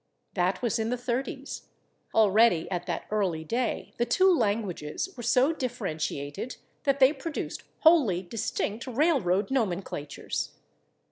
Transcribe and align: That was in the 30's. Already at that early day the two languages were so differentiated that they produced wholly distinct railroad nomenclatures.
That 0.33 0.63
was 0.63 0.79
in 0.79 0.89
the 0.89 0.95
30's. 0.97 1.67
Already 2.15 2.67
at 2.71 2.87
that 2.87 3.05
early 3.11 3.43
day 3.43 3.93
the 3.97 4.05
two 4.07 4.35
languages 4.35 5.15
were 5.15 5.21
so 5.21 5.53
differentiated 5.53 6.57
that 6.85 6.99
they 6.99 7.13
produced 7.13 7.65
wholly 7.81 8.23
distinct 8.23 8.87
railroad 8.87 9.51
nomenclatures. 9.51 10.55